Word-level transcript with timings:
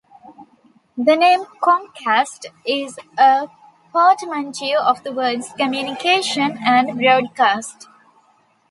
The 0.97 1.15
name 1.15 1.41
"Comcast" 1.61 2.47
is 2.65 2.97
a 3.19 3.47
portmanteau 3.91 4.79
of 4.81 5.03
the 5.03 5.11
words 5.11 5.53
"Communication" 5.59 6.57
and 6.59 6.97
"Broadcast". 6.97 7.87